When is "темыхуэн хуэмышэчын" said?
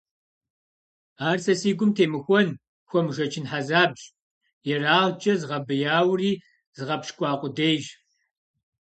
1.95-3.45